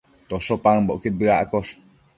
tosho 0.29 0.53
paëmbocquid 0.63 1.13
bëaccosh 1.21 1.71